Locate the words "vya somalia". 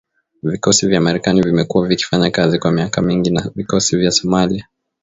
3.97-4.67